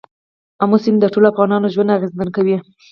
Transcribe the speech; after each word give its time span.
آمو 0.63 0.77
سیند 0.83 0.97
د 1.01 1.05
ټولو 1.13 1.27
افغانانو 1.31 1.71
ژوند 1.73 1.93
اغېزمن 1.97 2.29
کوي. 2.35 2.57